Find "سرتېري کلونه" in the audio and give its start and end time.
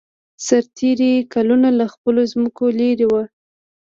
0.45-1.69